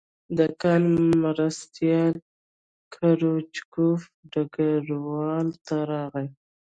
د 0.37 0.39
کان 0.61 0.83
مرستیال 1.23 2.13
کروچکوف 2.93 4.01
ډګروال 4.31 5.47
ته 5.65 5.75
راغی 5.91 6.27